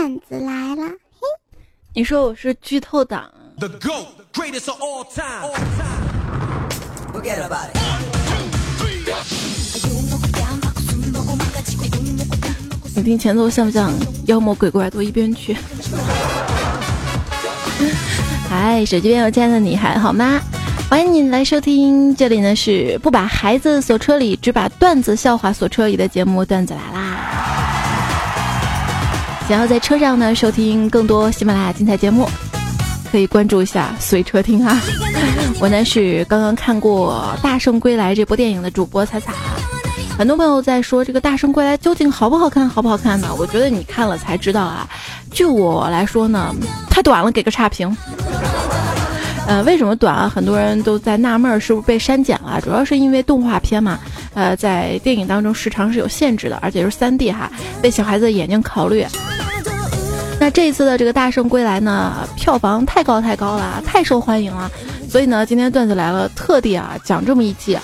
[0.00, 1.26] 段子来了，嘿，
[1.92, 3.30] 你说我是剧透党。
[12.96, 13.92] 你听前奏像不像
[14.24, 15.54] 妖魔鬼怪都一边去？
[18.48, 20.40] 嗨， 手机边有亲爱的你还好吗？
[20.88, 26.99] 欢迎你来收听，这里呢是不把孩子锁车里，只把段子笑话锁车里的节目，段子来啦！
[29.50, 32.24] 想要在车上呢收听更多喜马拉雅精彩节目，
[33.10, 34.80] 可以关注一下随车听啊。
[35.58, 39.32] 我呢是刚刚看过《大圣归来》这部电影的主播彩彩，
[40.16, 43.34] 很多朋友在说这个《大圣归来》究竟好不好看，好不好看呢？
[43.40, 44.88] 我觉得你看了才知道啊。
[45.32, 46.54] 就我来说呢，
[46.88, 47.88] 太短了，给个差评。
[49.46, 50.28] 呃，为什么短啊？
[50.28, 53.98] 很多人都在纳闷是不是被删减了，主要是因为动画片嘛，
[54.32, 57.50] 呃，在电影当中时长是有限制的，而且是三 D 哈，
[57.82, 59.04] 为小孩子的眼睛考虑。
[60.38, 64.70] 那这一次的这个《大圣归来》呢，票房太高太高了，太受欢迎了，
[65.08, 67.76] 所以呢，今天段子来了，特地啊讲这么一期。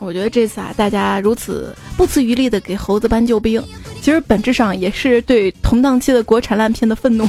[0.00, 3.62] 我觉得这次啊，大家如此不辞余力的给猴子搬救兵，
[4.00, 7.28] 其实本质上也是对同档期的国产烂片的愤怒。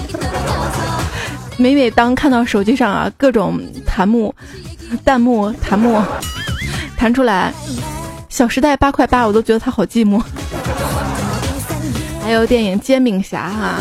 [1.62, 4.34] 每每当看到手机上啊各种弹幕、
[5.06, 6.02] 弹幕、弹幕
[6.98, 7.54] 弹出来，
[8.30, 10.20] 《小时代》八块八，我都觉得它好寂寞。
[12.24, 13.76] 还有电影《煎饼侠》哈，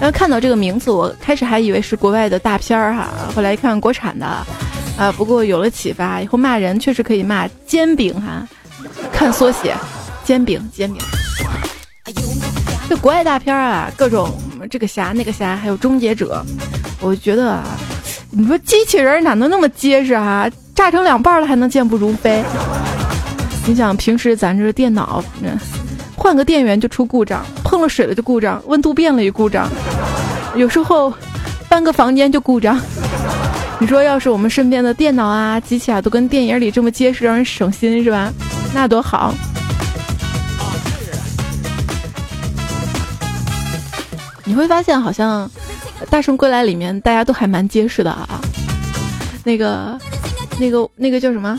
[0.00, 4.26] 然后看到这个名字，我开始还以为是国外的大片儿哈，后来一看国产的，
[4.98, 8.44] 啊，不过有了启发，以后骂人确实可以骂煎饼哈，
[9.12, 9.76] 看缩写，
[10.24, 11.00] 煎饼煎饼。
[12.92, 14.30] 这国外大片啊，各种
[14.70, 16.44] 这个侠那个侠，还有终结者。
[17.00, 17.64] 我觉得啊，
[18.30, 20.46] 你说机器人哪能那么结实啊？
[20.74, 22.44] 炸成两半了还能健步如飞？
[23.64, 25.24] 你想平时咱这电脑，
[26.14, 29.66] 换个电源就出故障，碰了水了就故障，温度变了也故障，
[30.54, 31.10] 有时候
[31.70, 32.78] 搬个房间就故障。
[33.78, 38.30] 你说要是我们身边的电脑啊、机器啊都跟电影里这么结实，让人省心是吧？
[38.74, 39.32] 那多好。
[44.52, 45.50] 你会发现好像。
[46.10, 48.40] 大圣归来里面大家都还蛮结实的啊，
[49.44, 49.96] 那个、
[50.58, 51.58] 那个、那个叫什么？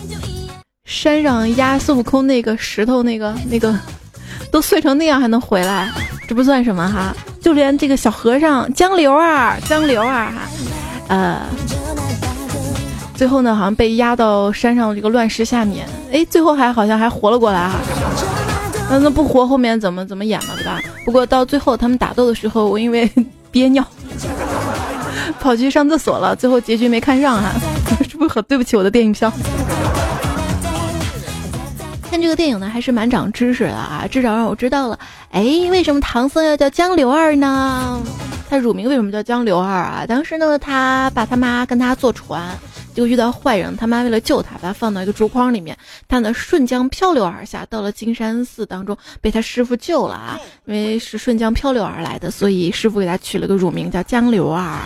[0.85, 3.73] 山上压孙悟空那个石头，那个、那个
[4.51, 5.89] 都碎成那样还能回来，
[6.27, 7.15] 这不算什么哈。
[7.41, 10.41] 就连这个小和尚江流儿、江流儿哈，
[11.07, 11.41] 呃，
[13.15, 17.79] 最后呢好像被压到山上这个乱石下面，哎，最后还好像还活了过来哈。
[18.93, 20.79] 那那不活后面怎么怎么演了对吧？
[21.03, 23.09] 不过到最后他们打斗的时候，我因为。
[23.53, 23.85] 憋尿，
[25.39, 27.51] 跑去上厕所了，最后结局没看上哈，
[28.09, 29.31] 是不是很对不起我的电影票？
[32.09, 34.97] 看这个电影呢，还是蛮长知识的啊，至少让我知道了，
[35.29, 38.01] 哎，为什么唐僧要叫江流儿呢？
[38.49, 40.03] 他乳名为什么叫江流儿啊？
[40.07, 42.41] 当时呢，他爸他妈跟他坐船。
[42.93, 45.77] 就遇到坏人，他妈为了救他，把他放到一个竹筐里面，
[46.07, 50.39] 他呢顺江漂流而下，到了金山寺当中，被他师傅救了啊！
[50.65, 54.79] 因为是顺江漂流而来的，所以师傅给他取了个乳名叫江流儿。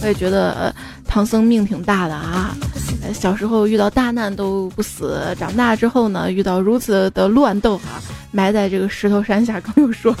[0.00, 0.74] 我也觉得
[1.06, 2.56] 唐僧命挺大的啊，
[3.12, 7.98] 小时候遇到大难都不死，长大之后呢，遇到如此的乱斗啊，
[8.30, 10.14] 埋在这个石头山下，更有说。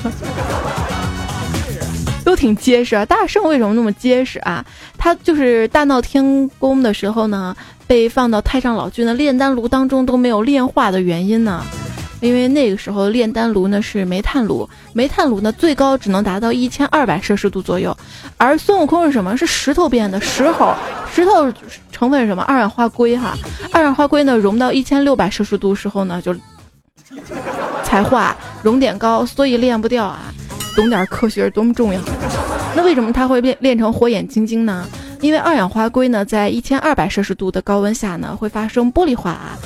[2.28, 3.06] 都挺结实啊！
[3.06, 4.62] 大圣为什么那么结实啊？
[4.98, 7.56] 他就是大闹天宫的时候呢，
[7.86, 11.64] 被放到太上老君的炼丹炉当中都没有炼化的原因呢？
[12.20, 17.96] 因为那个时候炼丹炉呢是煤炭炉，煤炭炉呢最高只能达到一千二百摄氏度左右，
[18.36, 19.34] 而孙悟空是什么？
[19.34, 20.74] 是石头变的石猴，
[21.10, 21.50] 石头
[21.90, 22.42] 成分是什么？
[22.42, 23.34] 二氧化硅哈，
[23.72, 26.36] 二氧化硅呢融到一千六百摄氏度时候呢就
[27.82, 30.34] 才化，熔点高，所以炼不掉啊。
[30.76, 32.00] 懂点科学是多么重要。
[32.76, 34.86] 那为什么它会变炼成火眼金睛呢？
[35.20, 39.58] 因为二氧化硅呢，在一千二百摄氏度的高温下呢，会发生玻璃化啊，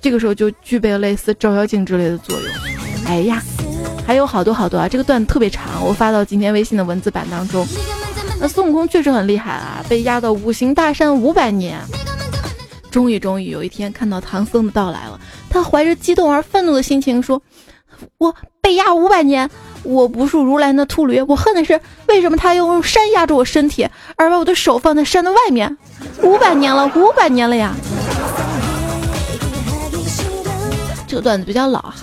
[0.00, 2.50] 这个时候就具备了类似照妖镜之类的作用。
[3.06, 3.42] 哎呀，
[4.06, 4.88] 还有好多好多啊！
[4.88, 7.66] 这个段特别长，我发到今天微信的文字版当中。
[8.40, 11.78] 那孙悟空确实很厉害啊，被压到五行大山五百年，
[12.90, 15.20] 终于终于有一天看到唐僧的到来了。
[15.50, 17.40] 他怀着激动而愤怒的心情说
[18.18, 19.48] ：“我被压五百年。”
[19.82, 25.76] 我不是如来那秃驴，我恨的是为什么他要用山压住我身体，而把我的手放在山的外面？
[26.24, 27.72] 五百年了，五百年了呀！
[31.06, 31.94] 这个段子比较老哈，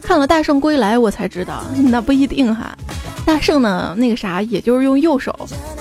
[0.00, 2.74] 看了《大圣归来》我才知道，那不一定哈。
[3.26, 5.36] 大圣呢，那个啥，也就是用右手，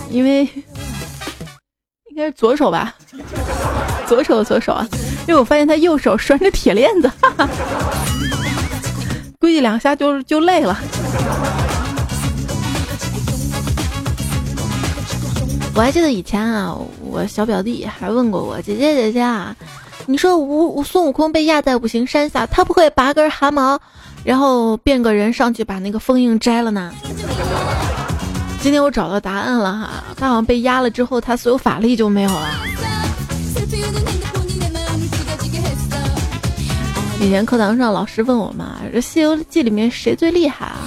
[0.10, 0.42] 因为
[2.10, 2.94] 应该是左手吧，
[4.06, 4.86] 左手左手啊，
[5.26, 7.10] 因为我发现他右手拴着铁链子。
[9.46, 10.76] 估计两下就就累了。
[15.76, 19.56] 我还记得以前啊，我小表弟还问过我姐姐姐姐啊，
[20.08, 23.80] 你说吴孙悟空被压在五行山下，他不会拔根汗毛，
[24.24, 26.92] 然后变个人上去把那个封印摘了呢？
[28.64, 32.50] 今天我找到答案了哈，他好像被压了之后，他所有法力就没有了。
[37.22, 40.78] 以前课堂上老师问我嘛，这《西游记》里面谁最厉害啊？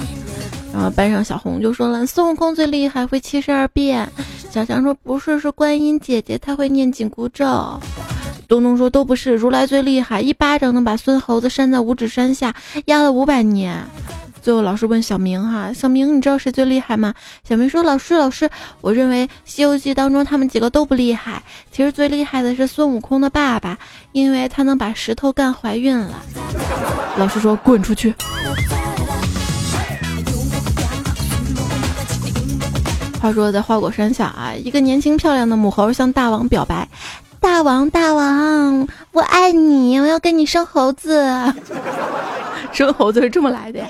[0.71, 4.07] 然后班上小红就说了，孙悟空最厉害，会七十二变。
[4.49, 7.45] 小强说不是，是观音姐姐，她会念紧箍咒。
[8.47, 12.55] 东东说都不是，如来最厉害，一巴掌能把孙猴子扇在五指山下，
[12.85, 13.83] 压了五百年。
[14.49, 17.13] 最后老师问小明哈，小明你知道谁最厉害吗？
[17.47, 18.49] 小明说老师老师，
[18.81, 23.77] 我认为《西游记》当中他们几个都不厉害，其实最厉害的是孙悟空的爸爸，
[24.11, 26.23] 因为他能把石头干怀孕了。
[27.15, 28.11] 老师说滚出去。
[33.21, 36.89] 话说在花果山下啊，一个年轻漂亮的母猴向大王表白
[37.39, 41.53] ：“大王大王，我爱你，我要跟你生猴子。”
[42.73, 43.87] 生猴子是这么来的呀。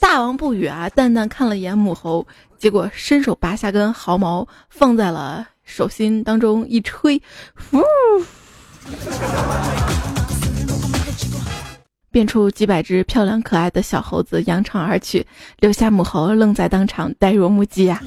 [0.00, 2.26] 大王不语啊，淡淡看了一眼母猴，
[2.58, 7.22] 结果伸手拔下根毫毛，放在了手心当中一吹，
[7.72, 7.80] 呜，
[12.10, 15.26] 变出几百只漂亮可爱的小猴子扬长而去，
[15.58, 18.02] 留下母猴愣在当场，呆若木鸡呀。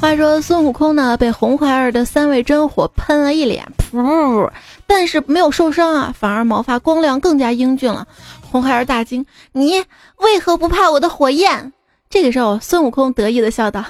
[0.00, 4.50] 话说孙悟空呢，被红孩儿的三味真火喷了一脸，噗，
[4.86, 8.08] 但是没有受伤啊，反而毛发光亮更加英俊了。
[8.50, 9.84] 红孩儿大惊：“你
[10.16, 11.72] 为何不怕我的火焰？”
[12.08, 13.84] 这个时候，孙悟空得意的笑道：“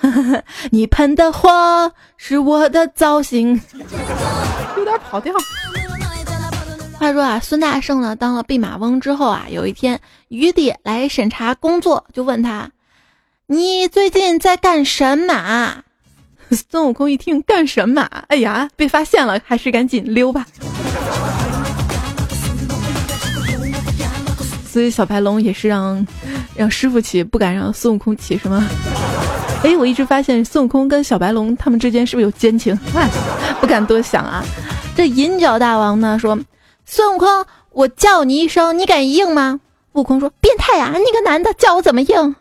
[0.73, 3.61] 你喷的火是我的造型，
[4.77, 5.33] 有点跑调。”
[6.99, 12.73] 话说啊，孙大圣呢，当了弼马翁之后啊，有一天余帝来审查工作，就问他
[13.47, 15.85] ：“你最近在干什么？”
[16.71, 18.03] 孙悟空一听干什么？
[18.29, 20.47] 哎呀，被发现了，还是赶紧溜吧。
[24.69, 26.07] 所以小白龙也是让
[26.55, 28.67] 让师傅骑，不敢让孙悟空骑，是吗？
[29.63, 32.79] 哎，我一直发现孙悟空跟小白龙他们之间是不是有奸情？
[33.61, 34.45] 不敢多想啊。
[34.97, 36.39] 这银角大王呢说
[36.87, 39.61] ：“孙悟空，我叫你一声，你敢应吗？”
[39.95, 42.35] 悟空说：“变态啊，你个男的叫我怎么应？”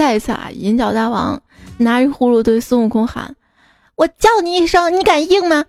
[0.00, 0.48] 再一次啊！
[0.50, 1.42] 银角大王
[1.76, 3.36] 拿着葫芦对孙悟空喊
[3.96, 5.66] ：“我叫你一声，你敢应吗？”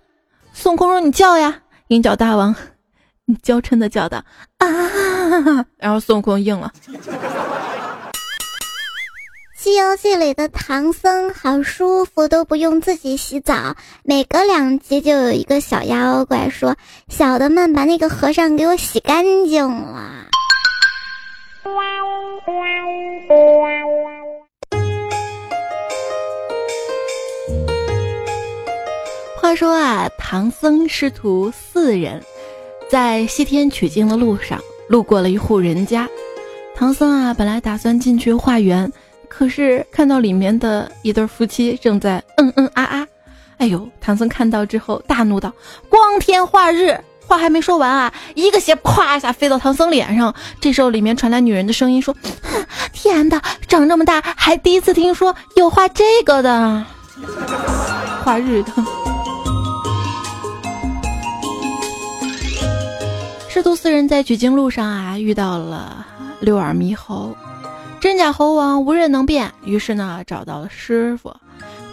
[0.54, 2.56] 孙悟空说：“你叫呀！”银角大王
[3.26, 4.24] 你 娇嗔的叫道
[4.56, 4.66] ：“啊！”
[5.76, 6.72] 然后孙悟空应了。
[9.54, 16.74] 《西游记》里的唐僧好舒服，都不用自己洗澡，每隔两集就有一个小妖怪说
[17.12, 20.24] ：“小的们，把那个和尚给我洗干净了。”
[21.62, 21.70] 话
[29.54, 32.20] 说啊，唐僧师徒四人
[32.90, 36.08] 在西天取经的路上，路过了一户人家。
[36.74, 38.92] 唐僧啊，本来打算进去化缘，
[39.28, 43.06] 可是看到里面的一对夫妻正在嗯嗯啊啊。
[43.58, 45.52] 哎呦，唐僧看到之后大怒道
[45.88, 46.98] ：“光天化日！”
[47.32, 50.34] 话还没说完啊，一个鞋咵一下飞到唐僧脸上。
[50.60, 52.14] 这时候里面传来女人的声音说
[52.92, 56.84] ：“天的，长这么大还第一次听说有画这个的，
[58.22, 58.72] 画日的。”
[63.48, 66.06] 师徒四人在取经路上啊，遇到了
[66.40, 67.34] 六耳猕猴，
[67.98, 69.50] 真假猴王无人能辨。
[69.64, 71.34] 于是呢，找到了师傅。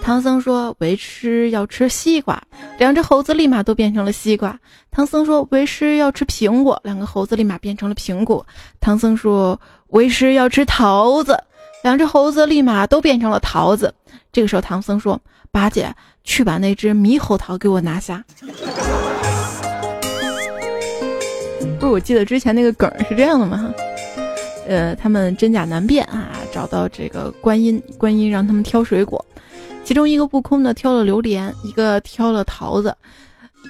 [0.10, 2.42] 唐僧说：“为师要吃西瓜。”
[2.80, 4.60] 两只猴子立马都变成了西瓜。
[4.90, 8.44] 唐僧说：“为师要吃苹果。”两个猴子立马变成了苹果。
[8.80, 11.40] 唐僧说：“为师要吃桃子。”
[11.86, 13.94] 两只猴子立马都变成了桃子。
[14.32, 15.22] 这个时候，唐僧说
[15.54, 18.26] ：“八戒，去把那只猕猴桃给我拿下。”
[21.80, 23.72] 不是，我记得之前那个梗是这样的吗？
[24.68, 29.24] 呃，他们真假难辨啊，找到这个观音，观音让他们挑水果，
[29.90, 32.96] 其中一个悟空呢挑了榴莲，一个挑了桃子，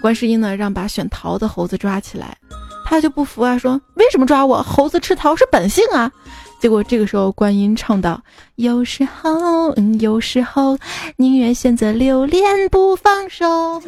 [0.01, 2.38] 观世音呢让把选桃的猴子抓起来，
[2.85, 4.61] 他就不服啊，说为什么抓我？
[4.61, 6.11] 猴子吃桃是本性啊！
[6.59, 8.21] 结果这个时候观音唱道：
[8.55, 10.77] 有时候，有时候
[11.15, 13.81] 宁愿选择榴莲不放手，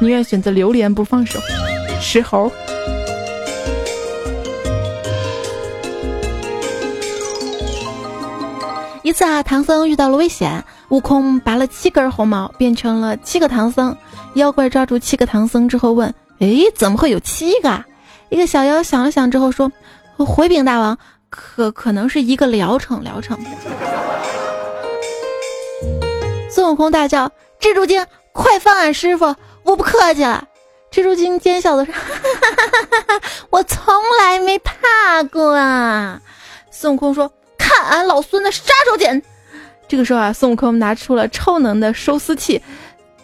[0.00, 1.38] 宁愿选择榴莲不放手，
[2.00, 2.50] 石猴。
[9.02, 13.96] 一次啊，唐僧遇到了危险，悟空拔了七根红毛，变成了七个唐僧。
[14.34, 17.84] 妖怪抓住七个唐僧之后问：“哎，怎么会有七个？”
[18.30, 19.70] 一个小妖想了想之后说
[20.18, 20.96] ：“回禀大王，
[21.28, 23.38] 可可能是一个疗程。”疗程。
[26.50, 29.34] 孙悟空大叫：“蜘蛛精，快放俺师傅！
[29.64, 30.46] 我不客气了。”
[30.92, 36.20] 蜘蛛精奸笑的说：“哈哈哈哈哈哈我从来没怕过啊。”
[36.70, 39.20] 孙悟空说：“看俺老孙的杀手锏！”
[39.88, 42.60] 这个时候啊，孙悟空拿出了超能的收丝器。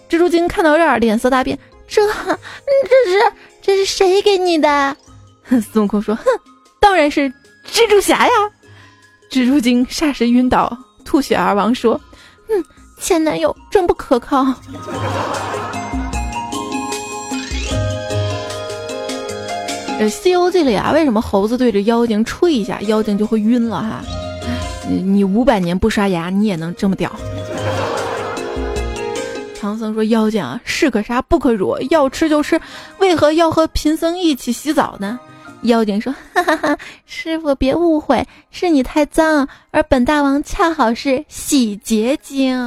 [0.09, 4.97] 蜘蛛精看到这儿，脸色大变：“这，这是这是谁给你的？”
[5.73, 6.25] 孙悟空说：“哼，
[6.78, 7.23] 当然是
[7.66, 8.33] 蜘蛛侠呀！”
[9.31, 12.00] 蜘蛛精霎时晕倒，吐血而亡，说
[12.50, 12.64] ：“嗯。”
[13.00, 14.45] 前男友真不可靠。
[19.99, 24.04] 呃《西游记》里啊，为什么猴子对着妖精吹一下，妖精就会晕了哈？
[24.89, 27.11] 你五百年不刷牙，你也能这么屌？
[29.61, 32.61] 唐僧说：“妖精啊，士可杀不可辱，要吃就吃，
[32.99, 35.21] 为何要和贫僧一起洗澡呢？”
[35.62, 42.59] 妖精说：“哈哈哈，师傅别误会，是你太脏，而本大王恰好是洗洁精。”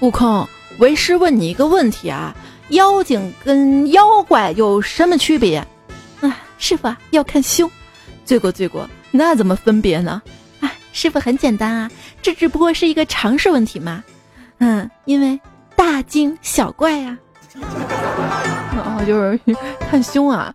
[0.00, 0.44] 悟空，
[0.80, 2.34] 为师问你一个问题啊，
[2.70, 5.58] 妖精跟妖怪有什么区别？
[6.20, 7.70] 啊，师傅要看胸。
[8.24, 10.22] 罪过罪过，那怎么分别呢？
[10.60, 11.90] 啊，师傅很简单啊，
[12.22, 14.02] 这只不过是一个常识问题嘛。
[14.58, 15.38] 嗯，因为。
[15.76, 17.16] 大惊小怪呀，
[17.56, 19.40] 哦，就是
[19.90, 20.54] 看胸啊，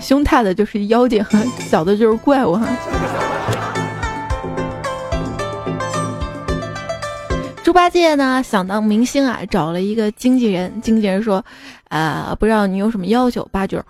[0.00, 1.22] 胸大的就是妖精，
[1.60, 2.58] 小的就是怪物。
[7.66, 11.44] 猪八戒呢想当明星啊，找了一个经纪人，经纪人说，
[11.88, 13.44] 呃，不知道你有什么要求？
[13.50, 13.82] 八戒，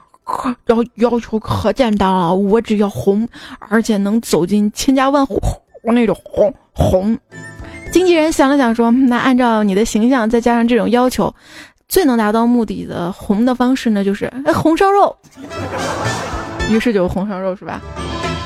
[0.64, 3.28] 要要求可简单了，我只要红，
[3.59, 5.38] 而且能走进千家万户，
[5.83, 7.18] 那种红红。
[7.92, 11.35] 经纪人想了想说：“那按照你的形象，再加上这种要求，
[11.87, 15.14] 最能达到目的的红的方式呢，就是红烧肉。
[16.71, 17.83] 于是就红烧肉是吧？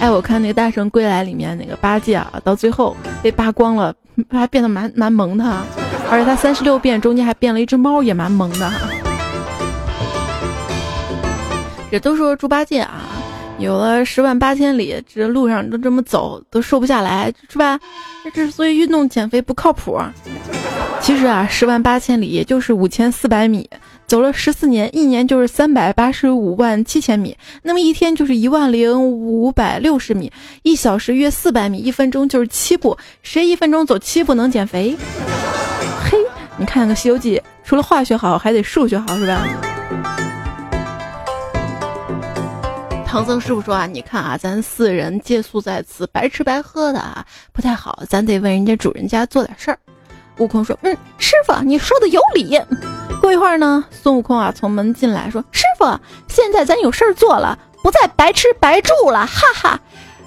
[0.01, 3.95] 哎，我看那个《大圣归来》里面那个八戒啊，到最后被扒光了，
[4.31, 5.45] 还变得蛮蛮萌的，
[6.11, 8.71] 而且他三十六变中间还变了一只猫，也蛮萌的。
[11.91, 13.03] 这都说猪八戒啊。”
[13.61, 17.79] 有了十万八千里，这路上都这么走都瘦不下来，是吧？
[18.33, 20.01] 这所以运动减肥不靠谱。
[20.99, 23.69] 其实啊，十万八千里也就是五千四百米，
[24.11, 30.33] 走了十四年，一年就是三百八十五万七千米，那么一天就是一万零五百六十米，
[30.65, 32.99] 一小时约四百米，一分钟就是七步。
[33.23, 34.97] 谁一分钟走七步能减肥？
[36.03, 36.19] 嘿，
[36.57, 39.47] 你看个《西游记》，除了化学好，还得数学好，是吧？
[43.07, 49.79] 唐僧师傅说啊，你看啊，咱四人借宿在此，白吃白喝的啊，不太好，咱得问人家主人家做点事儿。
[50.39, 52.61] 悟空说，嗯，师傅你说的有理。
[53.21, 55.85] 过一会儿呢，孙悟空啊从门进来，说，师傅，
[56.29, 59.81] 现在咱有事儿做了，不再白吃白住了，哈哈。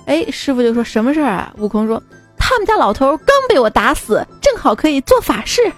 [0.06, 1.54] 哎，师傅就说什么事儿啊？
[1.58, 2.02] 悟空说，
[2.38, 5.62] 他们家老头刚被我打死，正好可以做法事。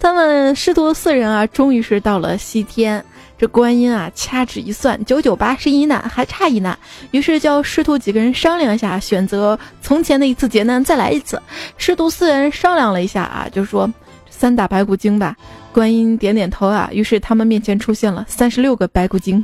[0.00, 3.04] 他们师徒四人啊，终于是到了西天。
[3.40, 6.78] 这观音啊，掐指一算，九九八十一难，还差一难。
[7.10, 11.40] 于是叫师徒几个人商量一下，选择从前的一次劫难再来一次。
[11.78, 13.90] 师徒四人商量了一下啊，就说
[14.28, 15.34] 三打白骨精吧。
[15.72, 19.42] 观音点点头啊，于是他们面前出现了三十六个白骨精。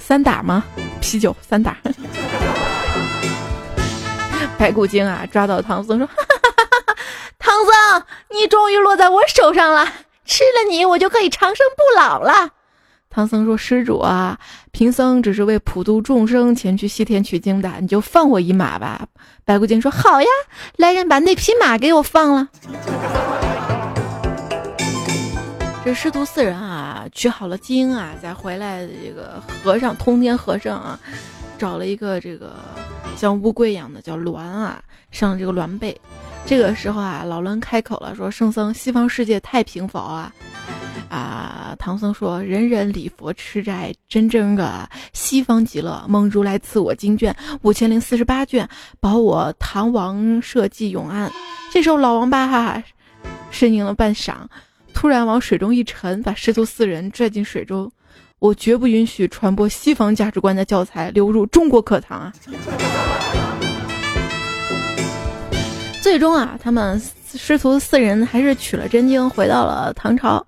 [0.00, 0.64] 三打吗？
[1.00, 1.76] 啤酒三打。
[4.58, 6.08] 白骨精啊，抓到唐僧说。
[6.08, 6.96] 哈哈哈哈
[7.38, 8.02] 唐僧，
[8.32, 9.86] 你终于落在我手上了，
[10.24, 12.50] 吃了你，我就可以长生不老了。
[13.10, 14.38] 唐僧说：“施主啊，
[14.70, 19.06] 贫僧只是为普度众生前去西天取经的，你就放我一马吧。”
[19.44, 20.28] 白骨精说：“好呀，
[20.76, 22.48] 来人，把那匹马给我放了。”
[25.84, 30.98] 这师徒四人啊，取好了经啊，再回来，这个和尚通天和尚啊，
[31.58, 32.54] 找了一个这个
[33.16, 34.80] 像乌龟一样的叫鸾啊，
[35.12, 35.96] 上这个鸾背。
[36.44, 40.32] 这个时候啊，老栾开口了，说：“圣僧，西方世界太平否啊？”
[41.08, 46.04] 啊，唐僧说：“人人礼佛吃斋，真正的西方极乐。
[46.08, 51.30] 蒙如来赐我经卷五千零四十八卷，保我唐王社稷永安。”
[51.70, 52.82] 这时候老王八哈哈
[53.52, 54.34] 呻吟了半晌，
[54.92, 57.92] 突然往水中一沉，把师徒四人拽进水中。
[58.38, 62.32] 我绝不允许传播西方价值观的教材流入中国课堂啊！
[66.02, 67.00] 最终啊，他们
[67.32, 70.44] 师徒四人还是取了真经，回到了唐朝。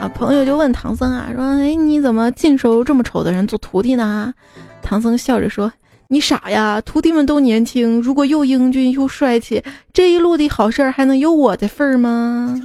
[0.00, 4.32] 啊，朋友就问唐僧啊，说：“哎，你怎么尽收这么丑的人做徒弟呢？”
[4.80, 5.70] 唐僧笑着说
[6.08, 9.62] ：“你傻呀，徒弟们都年轻，如果又英俊又帅气，
[9.92, 12.58] 这一路的好事儿还能有我的份儿吗？”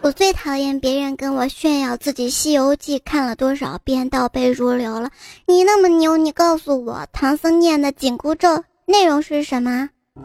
[0.00, 5.10] 我最讨厌别人跟我炫耀自己《西游记》看了多少遍，倒背如流了。
[5.46, 9.90] 你那么牛，你告诉我，唐僧念的紧箍咒内容是什么？
[10.14, 10.20] 你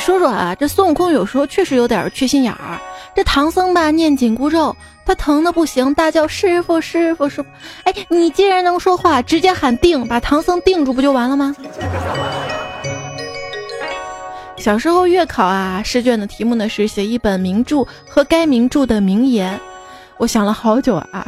[0.00, 2.80] 说说啊，这孙悟空有时候确实有点缺心眼儿。
[3.14, 4.74] 这唐僧吧，念紧箍咒，
[5.06, 7.48] 他疼的不行，大叫师傅师傅师傅。
[7.84, 11.54] 哎，你既然能说话，直接喊定，把唐僧定住不就完了吗？
[14.56, 19.60] 小时候月考啊，试卷的题目呢是写一本名著和该名著的名言。
[20.16, 21.24] 我想了好久啊，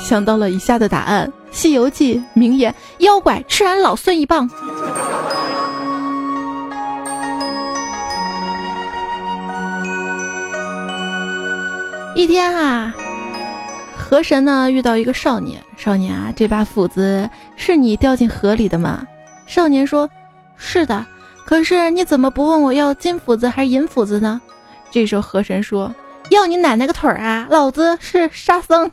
[0.00, 4.50] 想到了以下的答案：《西游记》名言，妖怪吃俺老孙一棒。
[12.16, 12.92] 一天啊，
[13.96, 19.06] 河神呢遇到一个少年，少年啊，这把斧子是你掉进河里的吗？
[19.46, 20.10] 少年说
[20.58, 21.06] ：“是的。”
[21.46, 24.40] 可是你怎么不问我要金斧子还是银斧子呢？
[24.90, 25.94] 这时候河神说
[26.30, 27.46] ：“要你奶奶个腿儿啊！
[27.50, 28.90] 老子是沙僧。”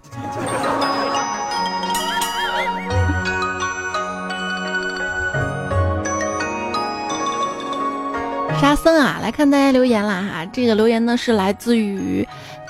[8.61, 10.45] 沙僧啊，来看大家留言啦哈！
[10.53, 12.25] 这个留言呢是来自于。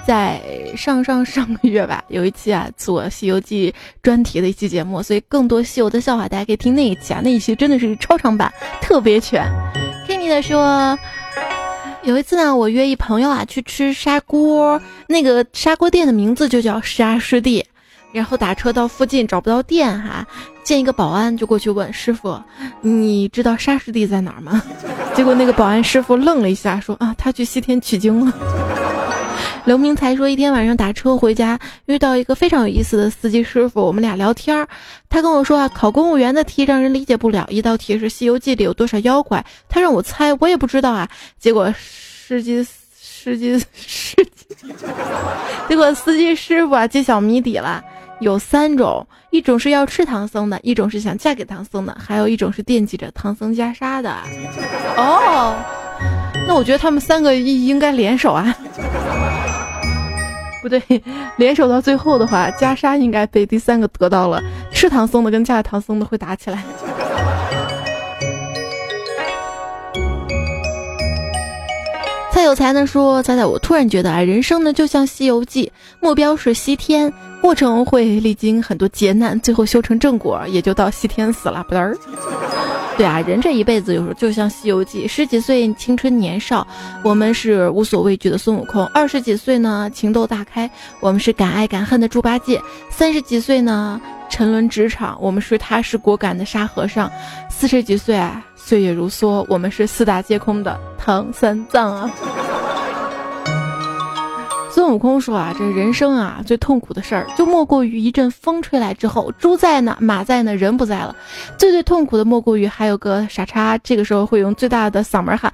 [0.08, 0.42] 在
[0.76, 3.72] 上上上个月吧，有一期啊做《西游记》
[4.02, 9.46] 专题的一期节目，所以更多西游的笑话大家可以听那一期啊，那一期真的是超长版，特别全。
[10.08, 10.98] Kimi 的说，
[12.02, 17.64] 有一次呢，我约一朋友啊去吃砂锅，那个砂锅店的名字就叫沙师弟，
[18.12, 20.26] 然后打车到附近找不到店哈，
[20.64, 22.42] 见一个保安就过去问师傅，
[22.82, 24.62] 你知道沙师弟在哪儿吗？
[25.16, 28.34] 结果那个保安师傅愣了一下，说啊，他去西天取经了。
[29.66, 34.68] 刘明才说，一天晚上打车回家，遇到一个非常有意思的司机师傅，我们俩聊天儿。
[35.08, 41.08] 他跟我说啊，考公务员的题让人理解不了，一道题是《西游记》里有多少妖怪，他让我猜，我也不知道啊。
[41.40, 44.74] 结果司机司机司机，
[45.70, 47.84] 结果司机师傅啊揭晓谜底了，
[48.22, 54.16] 有三种，一种是要吃唐僧的，一种是想嫁给唐僧的，还有一种是惦记着唐僧袈裟的。
[54.96, 55.56] 哦，
[56.48, 58.56] 那我觉得他们三个应应该联手啊。
[60.62, 60.80] 不对，
[61.38, 64.40] 联手到最后的话，袈裟应该被第三个得到了。
[64.72, 66.64] 吃唐僧的跟嫁唐僧的会打起来。
[72.42, 81.96] 蔡有才呢说：“猜猜我突然觉得啊，人生呢就像《西游记》，目标是西天，过程会历经很多劫难，最后修成正果，也就到西天死了。”不儿。
[82.98, 86.66] 对啊，人这一辈子有时候就像《西游记》，十几岁青春年少，
[87.04, 90.68] 我们是无所畏惧的孙悟空；二十几岁呢，情窦大开，
[91.00, 92.58] 我们是敢爱敢恨的猪八戒；
[92.90, 94.02] 三十几岁呢，
[94.32, 97.08] 沉沦职场，我们是踏实果敢的沙和尚；
[97.52, 98.20] 四十几岁，
[98.64, 102.10] 岁月如梭，我们是四大皆空的唐三藏啊。
[104.72, 111.14] 孙悟空说啊，这人生啊最痛苦的事儿，就莫过于一阵风吹来之后，猪在呢，马在呢，人不在了。
[111.58, 115.52] 最最痛苦的莫过于还有个傻叉，这个时候会用最大的嗓门喊：“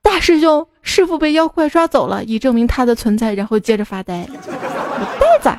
[0.00, 4.24] 大师兄，师傅被妖怪抓走了，以证明他的存在。”然后接着发呆。
[5.20, 5.50] 呆子。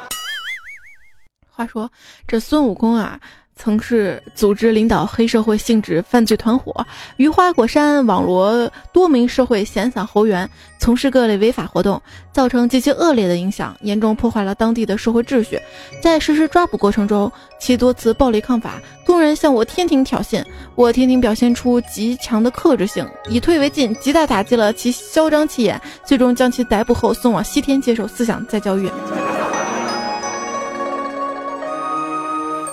[1.51, 1.91] 话说
[2.27, 3.19] 这孙悟空啊。
[3.57, 6.73] 曾是组织领导黑社会性质犯罪团伙，
[7.17, 15.59] 于花果山网罗多名社会闲散猴员，从事各类违法活动，造成极其恶劣的影响，严重破坏了当地的社会秩序。
[16.01, 20.43] 在实施抓捕过程中，其多次暴力抗法，众人向我天庭挑衅，
[20.75, 28.89] 我天庭表现出极强的克制性，以退为进，极大打击了其嚣张气焰，最终将其逮捕后送往西天接受思想再教育。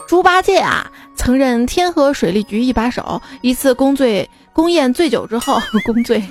[0.07, 3.21] 猪八戒啊，曾任天河水利局一把手。
[3.41, 6.23] 一次公醉公宴醉酒之后， 公醉，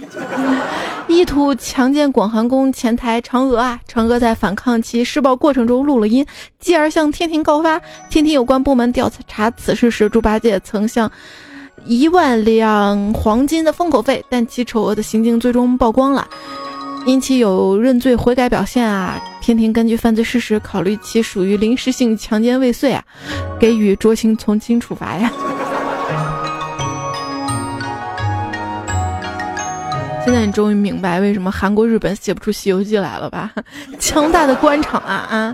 [1.08, 3.80] 意图强奸广寒宫前台嫦娥啊。
[3.92, 6.26] 嫦娥在反抗其施暴过程中录了音，
[6.60, 7.82] 继而向天庭告发。
[8.10, 11.12] 天庭有关部门调查此事时，猪八戒曾向
[11.86, 16.28] 一万两黄金的封口费，但其丑恶的行径最终曝光了。
[17.06, 23.04] 因其有认罪悔改表现啊，天庭根据犯罪事实考虑其属于临时性强奸未遂啊，
[23.60, 25.30] 给予酌情从轻处罚呀。
[30.24, 33.52] 现在你终于明白为什么韩国、日本写不出《西游记》来了吧？
[34.00, 35.54] 强大的官场啊啊！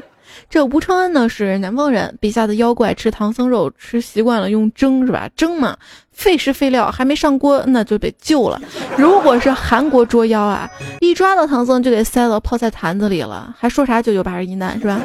[0.51, 5.27] 这吴承恩呢是南方人，笔下的妖怪吃唐僧肉吃习惯了，用蒸是吧？
[5.35, 5.75] 蒸嘛，
[6.19, 8.61] 费时费料，还没上锅那就得救了。
[8.97, 14.99] 如果是韩国捉妖啊，一抓到唐僧就给塞到泡菜坛子里了，还说啥九九八十一难是吧？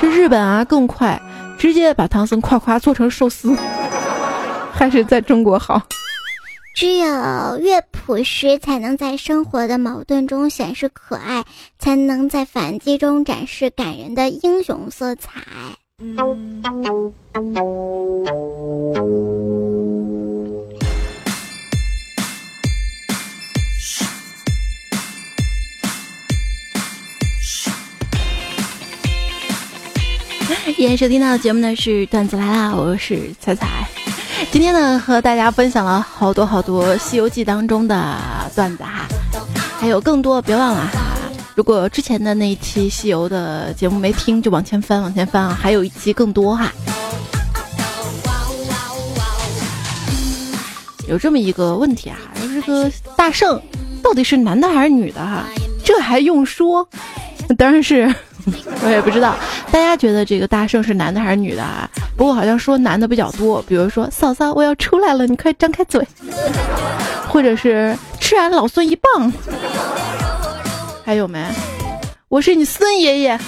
[0.00, 1.20] 这日本啊更快，
[1.58, 3.52] 直接把唐僧夸夸做成寿司，
[4.72, 5.82] 还是在中国好。
[6.76, 11.44] 只有越朴实，才能在生活的矛盾中显示可爱，
[11.80, 15.40] 才能在反击中展示感人的英雄色彩。
[30.78, 33.86] 依然收听到的节目呢是段子来了，我是彩彩。
[34.50, 38.18] 今天呢，和大家分享了好多好多《西游记》当中的
[38.54, 39.06] 段子哈，
[39.78, 41.02] 还有更多，别忘了哈。
[41.54, 46.72] 如果之前的那一期西游的节目没听，就往前翻，往前翻啊，还有一期更多哈。
[51.06, 52.16] 有这么一个问题啊，
[52.54, 53.60] 这个大圣
[54.02, 55.44] 到底是男的还是女的哈？
[55.84, 56.88] 这还用说？
[57.58, 58.12] 当然是，
[58.84, 59.34] 我也不知道。
[59.70, 61.88] 大家觉得这个大圣是男的还是女的啊？
[62.16, 66.06] 不过好像说男的比较多，比如说嫂嫂我要出来了，你快张开嘴，
[67.28, 69.32] 或者是吃俺老孙一棒，
[71.04, 71.44] 还有没？
[72.28, 73.38] 我是你孙爷爷，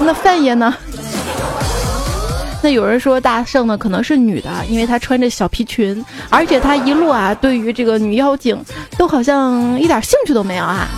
[0.00, 0.74] 那范爷呢？
[2.62, 8.58] 那有人说大圣呢可能是女的，因为她穿着小皮裙，而且她一路啊对于这个女妖精
[8.96, 10.88] 都好像一点兴趣都没有啊。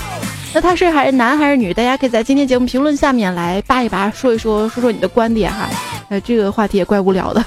[0.55, 1.75] 那他是还是男还是女？
[1.75, 5.69] 大家可以在今天节目评论下面来扒一扒，说一说，说说你的观点哈。
[6.09, 7.45] 呃，这个话题也怪无聊的，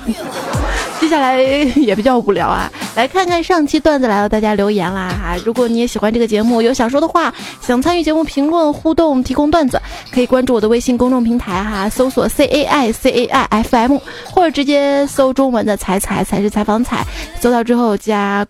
[1.01, 2.71] 接下来也比较无聊啊。
[2.95, 5.35] 来看看上期段子来了，大家留言啦哈。
[5.43, 9.81] 如果你也喜欢这个节目，有想说的话，想参与节目评论互动，提供段子，
[10.13, 13.97] 可以关注我的微信公众平台哈，搜索 C A I C A I F M，
[14.29, 17.03] 或者直接搜中文的“彩彩”才是采访彩，
[17.39, 18.45] 搜到之后加。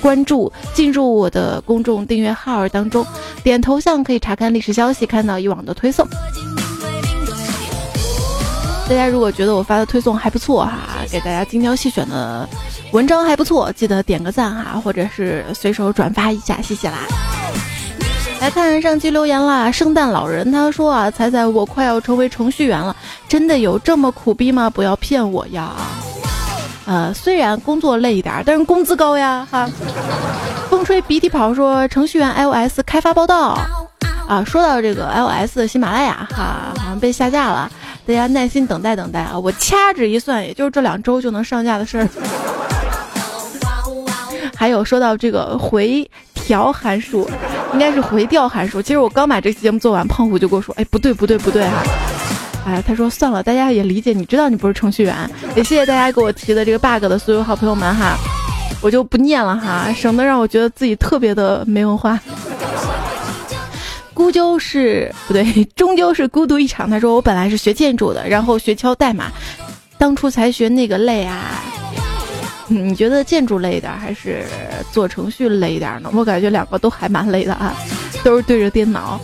[0.00, 3.06] 关注，进入我的公众订阅号当中，
[3.42, 6.06] 点头像可以查看历史消息，看到以往的推送。
[8.88, 10.78] 大家如果觉得我发的推送还不错哈，
[11.10, 12.48] 给大家精挑细选的
[12.92, 17.06] 文章还不错，记得点个赞哈，或者是随手转发一下，谢谢啦。
[18.40, 22.96] 来看上期留言啦，圣诞老人他说啊，彩彩我快要成为程序员了，
[23.28, 24.68] 真的有这么苦逼吗？
[24.68, 25.72] 不要骗我呀。
[26.90, 29.70] 呃，虽然工作累一点，但是工资高呀，哈。
[30.68, 33.56] 风吹鼻涕跑说程序员 iOS 开发报道
[34.26, 37.70] 啊，说到这个 iOS 喜马拉雅哈，好像被下架了，
[38.04, 42.08] 大家耐心等待等待啊，我掐指一算，也就是这两周就能上架的事儿。
[44.56, 47.30] 还有说到这个回调函数，
[47.72, 48.82] 应该是回调函数。
[48.82, 51.84] 其实我刚把这期节目做完，胖虎就跟我说，哎，不对不对不对哈。
[52.66, 58.16] 哎，他说算了，大家也理解，你知道你不是程序员，也谢谢大家给我提的这个 bug 的所有好朋友们哈，
[58.82, 62.20] 我就不念了哈，省得让我觉得自己特别的没文化。
[64.12, 65.44] 孤究是不对，
[65.74, 66.88] 终究是孤独一场。
[66.90, 69.32] 他说我本来是学建筑的，然后学敲代码，
[69.96, 71.62] 当初才学那个累啊。
[72.68, 74.44] 你觉得建筑累一点还是
[74.92, 76.10] 做程序累一点呢？
[76.12, 77.74] 我感觉两个都还蛮累的啊，
[78.22, 79.18] 都是对着电脑。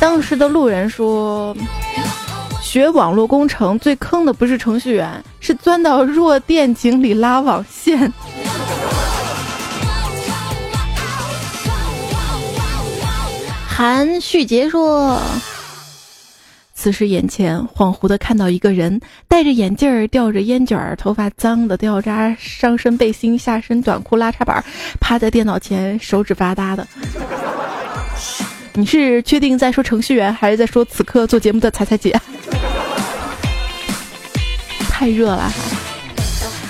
[0.00, 1.54] 当时的路人说。
[2.76, 8.12] 学网络工程最坑的不是程序员，是钻到弱电井里拉网线。
[13.66, 15.18] 韩旭杰说
[16.76, 24.62] ：“此时眼前恍惚的看到一个人，戴着眼镜儿，吊着烟卷儿，头发脏的掉渣，上身背心，下身短裤，拉插板，
[25.00, 26.86] 趴在电脑前，手指发哒的。
[28.74, 32.14] 你是确定在说程序员，还是在说此刻做节目的彩彩姐？”
[34.98, 35.76] 太热了哈！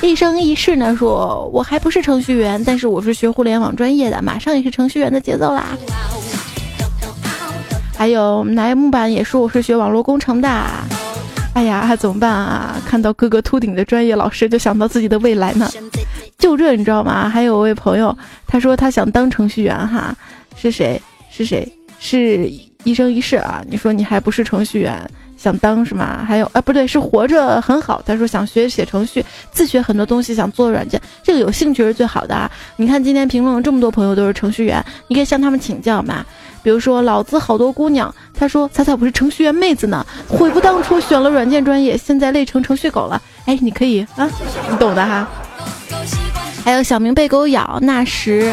[0.02, 5.66] 一生一世呢，说我还不是程序员，但是我是学互联网专业的，马上也是程序员的节奏啦。
[7.96, 10.48] 还有来木板也说我是学网络工程的，
[11.54, 12.82] 哎呀，怎么办啊？
[12.84, 15.70] 看到哥哥秃顶的专业老师，就想到自己的未来呢。
[16.36, 17.28] 就这你知道吗？
[17.28, 20.12] 还有位朋友，他说他想当程序员哈，
[20.56, 21.00] 是谁？
[21.30, 21.72] 是谁？
[22.00, 22.50] 是
[22.82, 23.62] 一生一世啊！
[23.70, 25.08] 你说你还不是程序员？
[25.46, 26.24] 想当是吗？
[26.26, 28.02] 还有啊，不对，是活着很好。
[28.04, 32.50] 他说想学写程序，自学很多东西，想做软件，这个有兴趣是最好的啊。
[32.74, 36.26] 你看今天评论这么多朋友都是程序员，你可以向他们请教嘛。
[36.64, 43.22] 比如说老子好多姑娘，他说彩彩我是程序员妹子呢，悔不当初选了软件专业，现在累成程序狗了。
[43.44, 44.28] 哎，你可以啊，
[44.68, 45.28] 你懂的哈。
[46.64, 48.52] 还有小明被狗咬，那时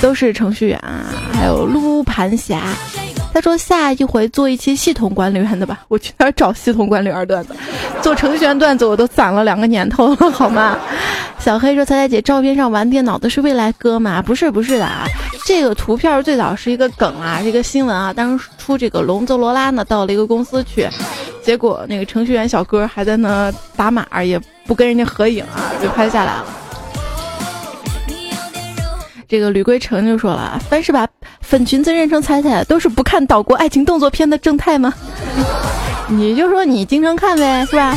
[0.00, 1.06] 都是程序员啊。
[1.32, 2.60] 还有撸盘侠。
[3.32, 7.54] 他说下一回做一期系统管理员的吧，我去哪儿找系统管理员段子？
[8.02, 10.76] 做程序员段子我都攒了两个年头了，好吗？
[11.38, 14.20] 小黑说：“彩彩姐，照片上玩电脑的是未来哥吗？
[14.20, 15.06] 不是，不是的啊，
[15.46, 20.86] 这个图片最早是一个梗啊，这个新闻啊，当初这个龙泽罗拉呢到了一个公司去，
[21.42, 26.44] 结果那个程序员小哥还在那打码，也不跟人家合影啊，就拍下来了。”
[29.26, 31.06] 这个吕归成就说了：“凡是把
[31.50, 34.94] 粉裙子认成彩彩，都是不看岛国爱情动作片的正太吗？
[36.06, 37.92] 你就说你经常看呗，是吧？”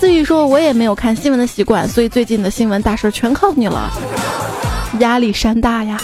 [0.00, 3.92] 思雨说：“我也没有看新闻的习惯，所以最近的新闻大事全靠你了，
[5.00, 6.00] 压力山大呀。”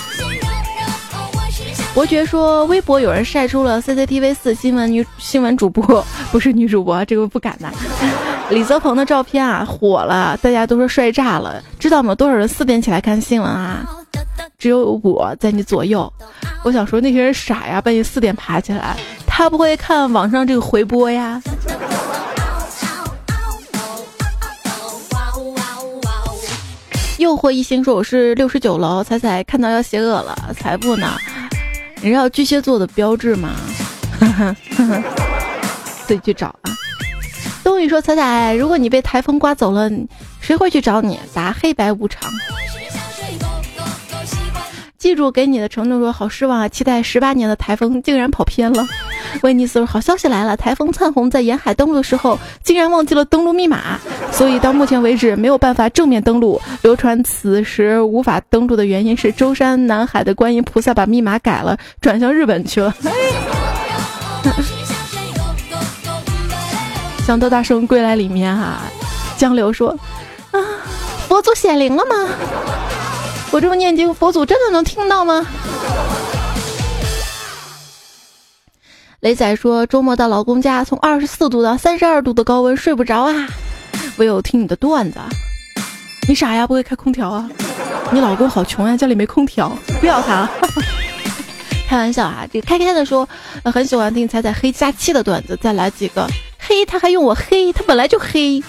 [1.99, 7.69] 伯爵说：“微博有人晒出了 CCTV 四新闻女新闻主播， 不是女主播，这个不敢的。
[8.51, 11.61] 李泽鹏的照片啊火了，大家都说帅炸了。
[11.77, 12.15] 知道吗？
[12.15, 13.85] 多少人四点起来看新闻啊？”
[14.57, 16.09] 只有我在你左右，
[16.63, 21.43] 我想说那些人傻呀，半夜四点爬起来，他不会看网上这个回播呀。
[27.19, 31.17] 诱惑一心说我是六十九楼，彩彩看到要邪恶了，才不呢！
[32.01, 33.51] 你知道巨蟹座的标志吗？
[36.07, 36.71] 自己去找啊。
[37.65, 39.91] 冬雨说彩彩，如果你被台风刮走了，
[40.41, 41.19] 谁会去找你？
[41.35, 42.31] 答黑白无常。
[44.99, 46.69] 记住给你的承诺，说好失望啊！
[46.69, 48.85] 期待十八年的台风竟然跑偏了。
[49.43, 50.57] 威尼斯，好消息来了！
[50.57, 53.97] 台风灿鸿在沿海登陆的时候，竟然忘记了登陆密码，
[54.33, 56.61] 所以到目前为止没有办法正面登陆。
[56.83, 62.93] 流传此时无法登陆的原因是舟山南海的观音菩萨把密码改了，转向日本去了。
[67.25, 68.81] 想到大圣归来里面哈，
[69.37, 69.91] 江流说
[70.51, 70.59] 啊，
[71.29, 72.17] 佛祖显灵了吗？
[73.51, 75.47] 我这么念经，佛祖真的能听到吗？
[79.21, 83.49] 雷仔说，周末到老公家，从二十四度到三十二度的高温，睡不着啊，
[84.19, 85.19] 唯有听你的段子。
[86.29, 86.67] 你傻呀？
[86.67, 87.51] 不会开空调啊？
[88.13, 90.51] 你老公好穷呀，家里没空调，不要他了。
[91.89, 93.27] 开玩笑啊，这开开的说，
[93.65, 98.63] 很喜欢听彩彩黑加七的段子，再来几个黑，他还用我黑，他本来就黑。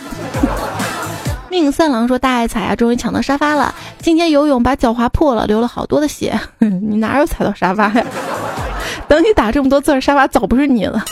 [1.49, 3.73] 命三郎说：“大爱踩啊，终于抢到沙发了。
[3.99, 6.39] 今天游泳把脚划破了，流了好多的血。
[6.59, 8.05] 你哪有踩到沙发呀？
[9.07, 11.03] 等你打这么多字，沙发早不是你了。”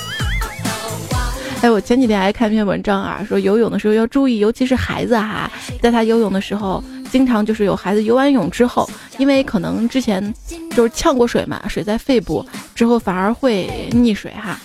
[1.61, 5.49] 哎，我前几天还看一篇文章啊，说游泳的时候要注意，尤其是孩子哈，
[5.81, 10.33] 在他游泳的时候，经常就是有孩子游完泳之后，因为可能之前
[10.75, 12.45] 就是呛过水嘛，水在肺部，
[12.75, 14.59] 之后反而会溺水哈。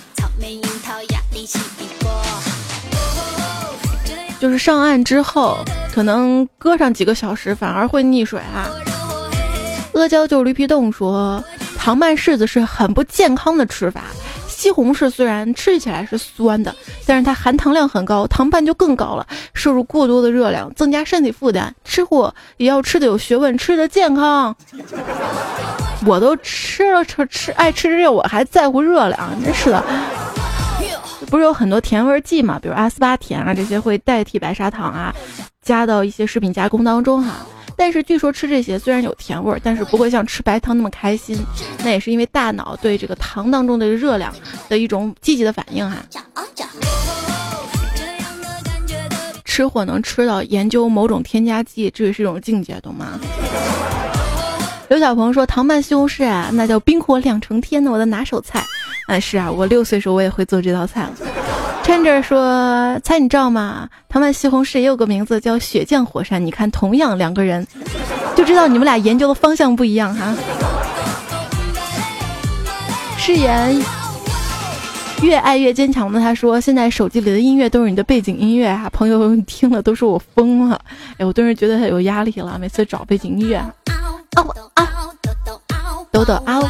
[4.42, 5.56] 就是上岸之后，
[5.94, 8.68] 可能搁上几个小时，反而会溺水啊。
[9.94, 11.40] 阿胶就驴皮冻说，
[11.78, 14.02] 糖拌柿子是很不健康的吃法。
[14.48, 16.74] 西红柿虽然吃起来是酸的，
[17.06, 19.24] 但是它含糖量很高，糖拌就更高了，
[19.54, 21.72] 摄入过多的热量，增加身体负担。
[21.84, 24.52] 吃货也要吃的有学问，吃的健康。
[26.04, 29.84] 我都吃了吃吃爱吃这，我还在乎热量，真是的。
[31.32, 35.14] 不是有很多甜味剂嘛，比如阿斯巴甜啊，这些会代替白砂糖啊，
[35.62, 37.46] 加到一些食品加工当中哈。
[37.74, 41.38] 但是据说吃这些虽然有甜味儿，但是不会像吃白糖那么开心。
[41.82, 44.30] 那也是因为大脑对这个糖当中的热量
[44.68, 46.04] 的一种积极的反应哈。
[49.46, 53.18] 吃货能吃到研究某种添加剂，这也是一种境界，懂吗？
[54.92, 58.62] 刘小鹏说糖拌西红柿啊，那叫冰火两重天呢，我的拿手菜。
[59.06, 61.12] 啊，是啊，我六岁时候我也会做这道菜了。
[61.82, 63.88] 趁着说，猜你知道吗？
[64.10, 66.44] 糖拌西红柿也有个名字叫血降火山。
[66.44, 67.66] 你看，同样两个人，
[68.36, 70.36] 就知道你们俩研究的方向不一样哈。
[73.16, 73.82] 誓言
[75.22, 80.78] 越爱越坚强的他说，现在手机里的音乐都是你的背景音乐啊，朋友听了都说我疯了。
[81.16, 83.58] 哎，我顿时觉得他有压力了，每次找背景音乐。
[84.34, 85.14] 嗷嗷，
[86.10, 86.62] 抖抖嗷。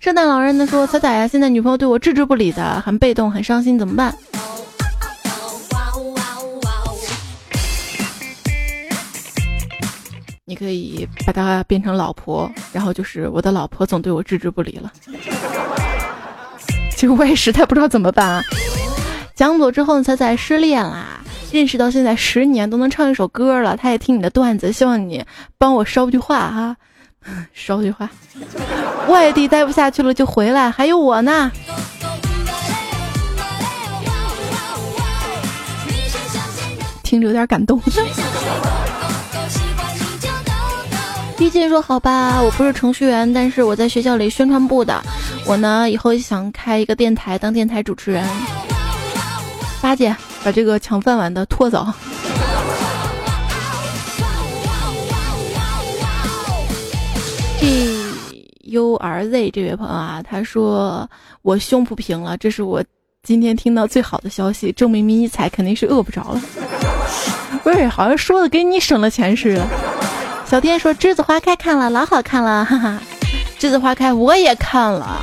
[0.00, 4.16] 圣诞老人呢说：“彩彩呀，现在女朋友对我置之不理的，很被动，很伤心，怎么办？”
[10.46, 14.90] 你可以把她变成老婆，然后就是我的老婆总对我置之不理了。
[16.92, 18.42] 其实我也实在不知道怎么办啊。
[19.34, 21.20] 讲座之后，彩彩失恋啦，
[21.52, 23.76] 认识到现在十年都能唱一首歌了。
[23.76, 25.24] 他也听你的段子，希望你
[25.58, 26.76] 帮我捎句话哈。
[27.54, 28.08] 捎句话，
[29.08, 31.50] 外地待不下去了就回来，还有我呢。
[37.02, 37.80] 听着有点感动。
[41.36, 45.02] 毕竟说好吧，我不是程序员，但是我在学校里宣传部的。
[45.46, 48.26] 我呢以后想开一个电台当电台主持人。
[49.80, 51.84] 八戒，把这个抢饭碗的拖走。
[57.58, 58.14] G
[58.62, 61.10] U R Z 这位朋友啊，他说
[61.42, 62.80] 我胸不平了，这是我
[63.24, 66.40] 今天听到最好的消息，证明迷你彩肯定是饿不着了。
[67.64, 69.66] 不是，好像说的给你省了钱似的。
[70.44, 73.00] 小天说栀子花开看了，老好看了，哈哈。
[73.58, 75.20] 栀子花开我也看了，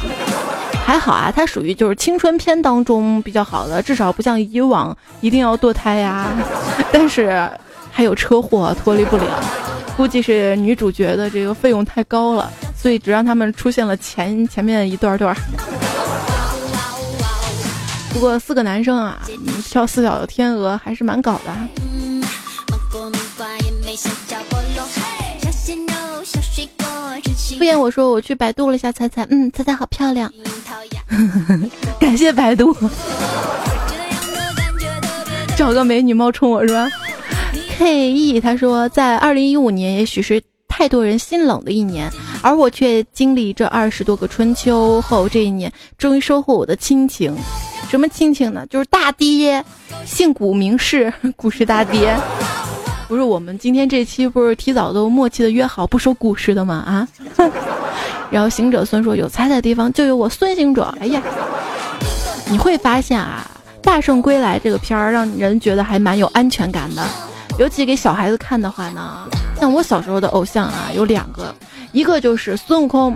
[0.86, 6.32] 还好啊，它属于就是青春片当中比较好的，至少不像以往一定要堕胎呀，
[6.92, 7.50] 但是
[7.92, 9.44] 还有车祸脱离不了。
[9.96, 15.36] 估计是女主角的这个费用太高了，所以只让他们出现了前前面一段段。
[18.12, 19.20] 不过四个男生啊，
[19.70, 21.52] 跳四小的天鹅还是蛮搞的。
[21.94, 22.24] 嗯
[27.58, 30.32] 敷衍我说我去百度了一下彩彩，嗯，彩彩好漂亮。
[32.00, 32.76] 感谢百度，
[35.56, 36.90] 找个美女冒充我是吧？
[37.78, 42.12] K E 他说，在二零一五年，也许是太多人心冷的一年，
[42.42, 47.36] 而我却经历这二十多个春秋后，这一年终于收获我的亲情。
[47.90, 48.66] 什么亲情呢？
[48.70, 49.64] 就是大爹，
[50.06, 52.16] 姓古名氏，古氏大爹。
[53.14, 56.74] 不是我们今天这期不是提早都默契的约好不说古氏的吗？
[56.78, 57.08] 啊？
[58.32, 60.92] 然后行者孙说，有猜的地方就有我孙行者。
[61.00, 61.22] 哎呀，
[62.50, 63.46] 你会发现啊，
[63.86, 67.06] 《大圣归来》这个片儿让人觉得还蛮有安全感的。
[67.60, 71.54] 尤其给小孩子看的话呢，像我小时候的偶像啊，有两个，
[71.92, 73.16] 一个就是孙悟空，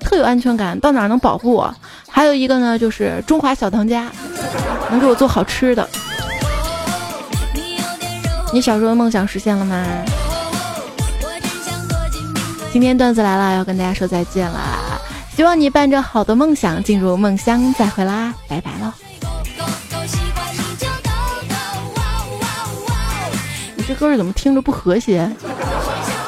[0.00, 1.74] 特有安全感，到哪能保护我；
[2.10, 4.12] 还有一个呢，就是中华小当家，
[4.90, 5.88] 能给我做好吃的。
[8.54, 9.84] 你小时候的梦想实现了吗？
[12.72, 15.00] 今天段子来了，要跟大家说再见啦！
[15.34, 18.92] 希望你伴着好的梦想进入梦乡，再会啦，拜拜喽。
[23.74, 25.28] 你这歌怎么听着不和谐？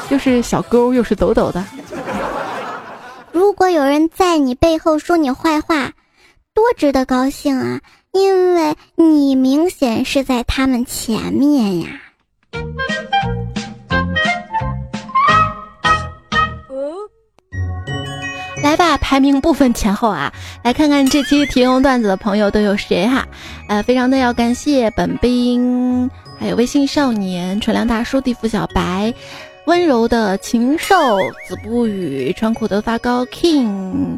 [0.09, 1.63] 又是小勾，又是抖抖的。
[3.31, 5.93] 如果有人在你背后说你坏话，
[6.53, 7.79] 多值得高兴啊！
[8.11, 11.87] 因为你明显是在他们前面呀。
[18.63, 20.33] 来吧，排名不分前后啊！
[20.63, 23.25] 来看看这期提供段子的朋友都有谁哈？
[23.69, 26.09] 呃，非常的要感谢本兵。
[26.39, 29.13] 还有微信少年、纯良大叔、地府小白、
[29.65, 30.95] 温柔的禽兽、
[31.47, 34.17] 子不语、穿裤的发糕、King、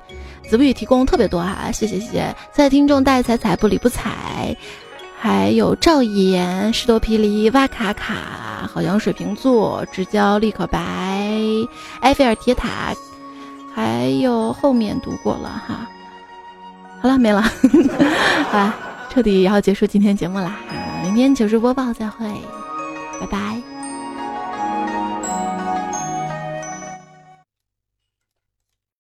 [0.49, 2.35] 子不语提供特别多哈，谢谢谢谢！
[2.51, 4.57] 在听众带彩彩不理不睬，
[5.21, 10.79] 还有赵岩、石头皮梨、哇卡卡、好像水瓶座、直交立可白、
[11.99, 12.95] 埃菲尔铁塔，
[13.75, 15.85] 还有后面读过了哈。
[17.01, 17.41] 好了，没了，
[18.49, 18.75] 好了，
[19.09, 20.57] 彻底要结束今天节目啦。
[21.03, 22.25] 明天糗事播报再会，
[23.19, 23.78] 拜拜。